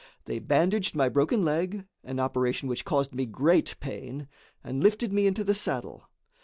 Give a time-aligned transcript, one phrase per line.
[0.25, 4.27] They bandaged my broken leg an operation which caused me great pain
[4.63, 6.09] and lifted me into the saddle.